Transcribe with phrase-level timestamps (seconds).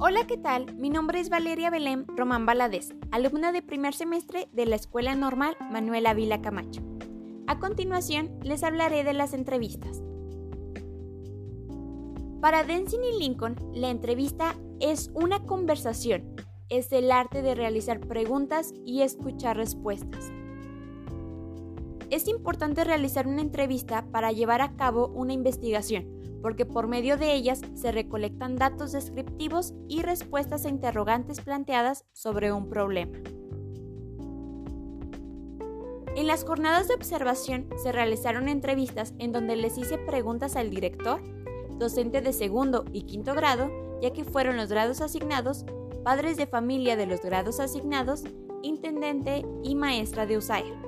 [0.00, 0.76] Hola, ¿qué tal?
[0.76, 5.56] Mi nombre es Valeria Belén Román Valadez, alumna de primer semestre de la Escuela Normal
[5.72, 6.82] Manuela Vila Camacho.
[7.48, 10.00] A continuación, les hablaré de las entrevistas.
[12.40, 16.36] Para Denzin y Lincoln, la entrevista es una conversación,
[16.68, 20.30] es el arte de realizar preguntas y escuchar respuestas.
[22.10, 27.34] Es importante realizar una entrevista para llevar a cabo una investigación, porque por medio de
[27.34, 33.18] ellas se recolectan datos descriptivos y respuestas a interrogantes planteadas sobre un problema.
[36.16, 41.20] En las jornadas de observación se realizaron entrevistas en donde les hice preguntas al director,
[41.78, 43.70] docente de segundo y quinto grado,
[44.02, 45.64] ya que fueron los grados asignados,
[46.02, 48.24] padres de familia de los grados asignados,
[48.62, 50.87] intendente y maestra de USAIR.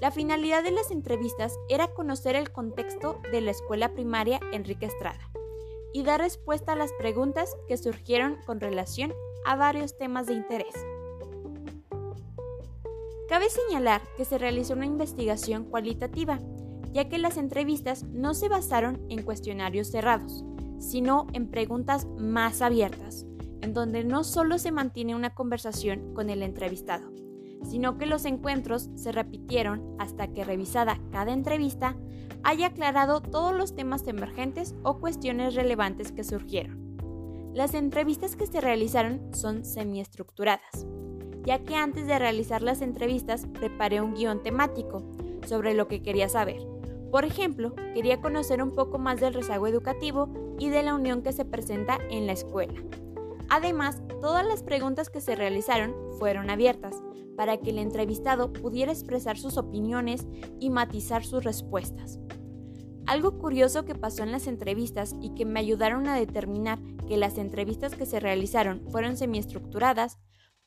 [0.00, 5.30] La finalidad de las entrevistas era conocer el contexto de la escuela primaria Enrique Estrada
[5.92, 9.12] y dar respuesta a las preguntas que surgieron con relación
[9.44, 10.74] a varios temas de interés.
[13.28, 16.38] Cabe señalar que se realizó una investigación cualitativa,
[16.92, 20.44] ya que las entrevistas no se basaron en cuestionarios cerrados,
[20.78, 23.26] sino en preguntas más abiertas,
[23.60, 27.09] en donde no solo se mantiene una conversación con el entrevistado,
[27.62, 31.96] sino que los encuentros se repitieron hasta que revisada cada entrevista
[32.42, 36.90] haya aclarado todos los temas emergentes o cuestiones relevantes que surgieron.
[37.52, 40.86] Las entrevistas que se realizaron son semiestructuradas,
[41.44, 45.02] ya que antes de realizar las entrevistas preparé un guion temático
[45.46, 46.60] sobre lo que quería saber.
[47.10, 50.28] Por ejemplo, quería conocer un poco más del rezago educativo
[50.60, 52.80] y de la unión que se presenta en la escuela.
[53.50, 56.94] Además, todas las preguntas que se realizaron fueron abiertas,
[57.36, 60.26] para que el entrevistado pudiera expresar sus opiniones
[60.60, 62.20] y matizar sus respuestas.
[63.06, 66.78] Algo curioso que pasó en las entrevistas y que me ayudaron a determinar
[67.08, 70.18] que las entrevistas que se realizaron fueron semiestructuradas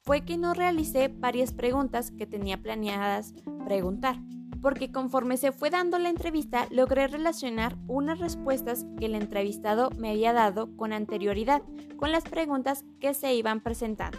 [0.01, 3.33] fue que no realicé varias preguntas que tenía planeadas
[3.65, 4.17] preguntar,
[4.63, 10.11] porque conforme se fue dando la entrevista logré relacionar unas respuestas que el entrevistado me
[10.11, 11.61] había dado con anterioridad
[11.97, 14.17] con las preguntas que se iban presentando.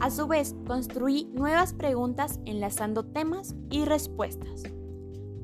[0.00, 4.62] A su vez, construí nuevas preguntas enlazando temas y respuestas.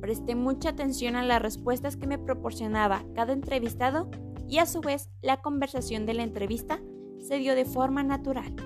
[0.01, 4.11] Presté mucha atención a las respuestas que me proporcionaba cada entrevistado
[4.49, 6.81] y a su vez la conversación de la entrevista
[7.21, 8.57] se dio de forma natural.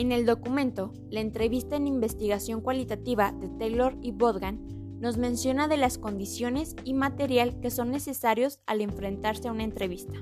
[0.00, 4.58] En el documento, la entrevista en investigación cualitativa de Taylor y Bodgan
[4.98, 10.14] nos menciona de las condiciones y material que son necesarios al enfrentarse a una entrevista.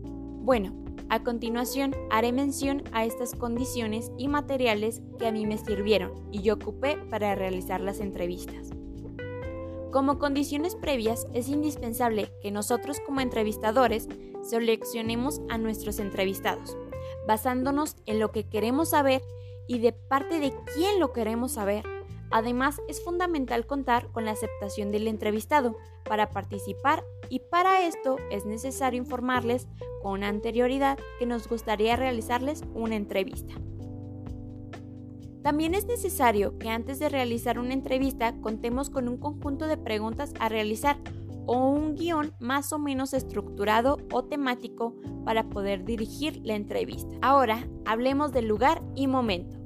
[0.00, 0.72] Bueno,
[1.10, 6.40] a continuación, haré mención a estas condiciones y materiales que a mí me sirvieron y
[6.40, 8.70] yo ocupé para realizar las entrevistas.
[9.92, 14.08] Como condiciones previas, es indispensable que nosotros como entrevistadores
[14.42, 16.78] seleccionemos a nuestros entrevistados,
[17.26, 19.22] basándonos en lo que queremos saber
[19.66, 21.84] y de parte de quién lo queremos saber
[22.30, 28.44] Además, es fundamental contar con la aceptación del entrevistado para participar y para esto es
[28.44, 29.66] necesario informarles
[30.02, 33.54] con anterioridad que nos gustaría realizarles una entrevista.
[35.42, 40.34] También es necesario que antes de realizar una entrevista contemos con un conjunto de preguntas
[40.40, 40.98] a realizar
[41.48, 44.94] o un guion más o menos estructurado o temático
[45.24, 47.16] para poder dirigir la entrevista.
[47.22, 49.56] Ahora hablemos del lugar y momento.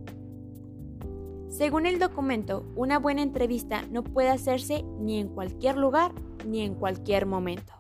[1.49, 6.13] Según el documento, una buena entrevista no puede hacerse ni en cualquier lugar
[6.47, 7.73] ni en cualquier momento.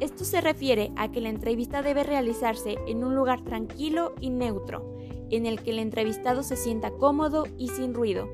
[0.00, 4.96] Esto se refiere a que la entrevista debe realizarse en un lugar tranquilo y neutro,
[5.30, 8.28] en el que el entrevistado se sienta cómodo y sin ruido.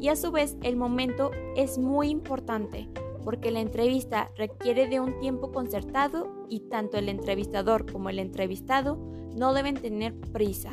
[0.00, 2.88] Y a su vez el momento es muy importante,
[3.28, 8.96] porque la entrevista requiere de un tiempo concertado y tanto el entrevistador como el entrevistado
[9.36, 10.70] no deben tener prisa.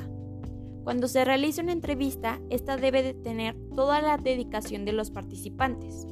[0.86, 6.08] Cuando se realiza una entrevista, esta debe de tener toda la dedicación de los participantes.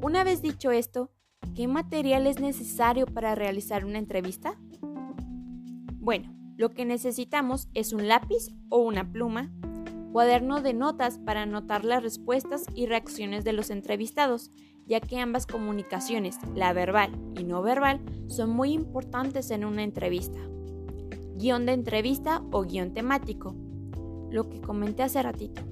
[0.00, 1.10] Una vez dicho esto,
[1.54, 4.58] ¿qué material es necesario para realizar una entrevista?
[5.98, 9.52] Bueno, lo que necesitamos es un lápiz o una pluma,
[10.14, 14.52] cuaderno de notas para anotar las respuestas y reacciones de los entrevistados,
[14.86, 20.38] ya que ambas comunicaciones, la verbal y no verbal, son muy importantes en una entrevista
[21.36, 23.56] guion de entrevista o guion temático,
[24.30, 25.62] lo que comenté hace ratito.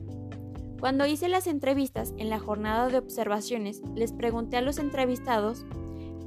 [0.80, 5.64] Cuando hice las entrevistas en la jornada de observaciones, les pregunté a los entrevistados,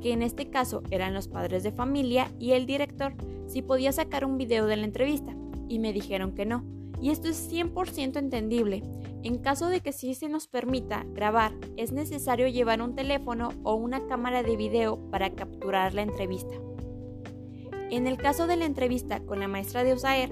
[0.01, 3.13] que en este caso eran los padres de familia y el director,
[3.47, 5.35] si podía sacar un video de la entrevista,
[5.67, 6.74] y me dijeron que no.
[7.01, 8.83] Y esto es 100% entendible.
[9.23, 13.75] En caso de que sí se nos permita grabar, es necesario llevar un teléfono o
[13.75, 16.55] una cámara de video para capturar la entrevista.
[17.89, 20.31] En el caso de la entrevista con la maestra de USAER,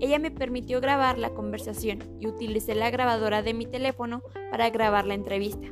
[0.00, 5.06] ella me permitió grabar la conversación y utilicé la grabadora de mi teléfono para grabar
[5.06, 5.66] la entrevista.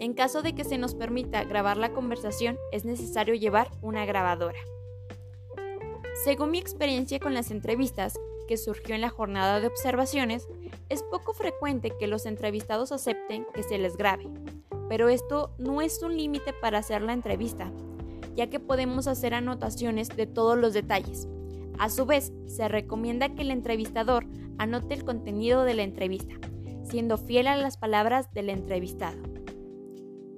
[0.00, 4.58] En caso de que se nos permita grabar la conversación, es necesario llevar una grabadora.
[6.24, 8.18] Según mi experiencia con las entrevistas,
[8.50, 10.48] que surgió en la jornada de observaciones,
[10.88, 14.28] es poco frecuente que los entrevistados acepten que se les grabe,
[14.88, 17.70] pero esto no es un límite para hacer la entrevista,
[18.34, 21.28] ya que podemos hacer anotaciones de todos los detalles.
[21.78, 24.26] A su vez, se recomienda que el entrevistador
[24.58, 26.34] anote el contenido de la entrevista,
[26.82, 29.22] siendo fiel a las palabras del entrevistado.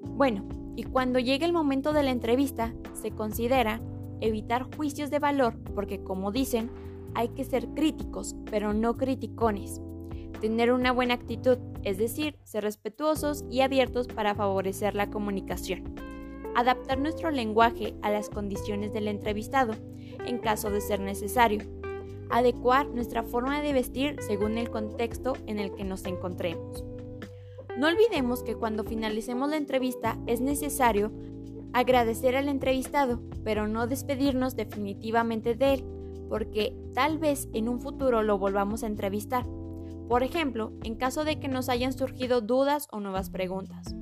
[0.02, 3.80] Bueno, y cuando llegue el momento de la entrevista, se considera
[4.20, 6.70] evitar juicios de valor porque, como dicen,
[7.14, 9.80] hay que ser críticos, pero no criticones.
[10.40, 15.94] Tener una buena actitud, es decir, ser respetuosos y abiertos para favorecer la comunicación.
[16.54, 19.74] Adaptar nuestro lenguaje a las condiciones del entrevistado,
[20.26, 21.62] en caso de ser necesario.
[22.30, 26.84] Adecuar nuestra forma de vestir según el contexto en el que nos encontremos.
[27.76, 31.10] No olvidemos que cuando finalicemos la entrevista es necesario
[31.72, 35.84] agradecer al entrevistado, pero no despedirnos definitivamente de él,
[36.32, 39.44] porque tal vez en un futuro lo volvamos a entrevistar.
[40.08, 43.94] Por ejemplo, en caso de que nos hayan surgido dudas o nuevas preguntas.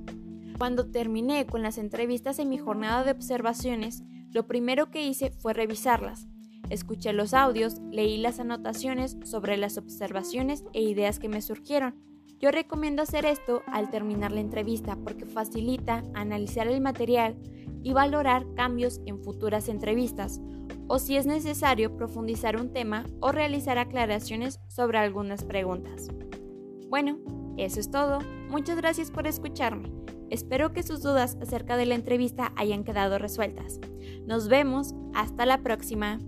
[0.56, 5.54] Cuando terminé con las entrevistas en mi jornada de observaciones, lo primero que hice fue
[5.54, 6.28] revisarlas.
[6.68, 11.96] Escuché los audios, leí las anotaciones sobre las observaciones e ideas que me surgieron.
[12.38, 17.36] Yo recomiendo hacer esto al terminar la entrevista porque facilita analizar el material
[17.82, 20.40] y valorar cambios en futuras entrevistas,
[20.90, 26.08] o si es necesario profundizar un tema o realizar aclaraciones sobre algunas preguntas.
[26.88, 27.20] Bueno,
[27.56, 28.18] eso es todo.
[28.48, 29.92] Muchas gracias por escucharme.
[30.30, 33.78] Espero que sus dudas acerca de la entrevista hayan quedado resueltas.
[34.26, 34.96] Nos vemos.
[35.14, 36.18] Hasta la próxima.